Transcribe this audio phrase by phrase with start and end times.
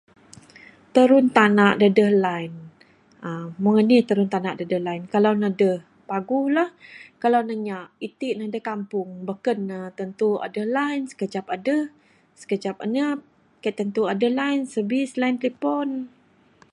[0.95, 2.57] Terun tana da deh line
[3.27, 5.03] aaa meng anih tarun tana da adeh line?
[5.13, 6.69] Kalau ne deh, paguh lah.
[7.21, 11.83] Kalau ne nyak, iti ne da kampung beken ne tentu adeh line, skejep adeh
[12.41, 13.19] skejep anyap,
[13.61, 15.89] kaik tentu adeh line, service line tlepon.